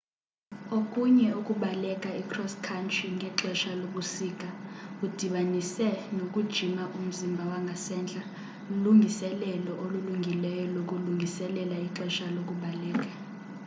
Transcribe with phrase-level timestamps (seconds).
[0.77, 4.49] okunye ukubaleka i-cross country ngexesha lobusika
[5.05, 8.23] udibanise nokujima umzimba wangasentla
[8.69, 13.09] lulungiselelo olungileyo lokulungiselela ixesha lokubaleka